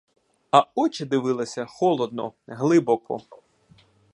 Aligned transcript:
А 0.51 0.65
очі 0.75 1.05
дивилися 1.05 1.65
холодно, 1.65 2.33
глибоко. 2.47 3.21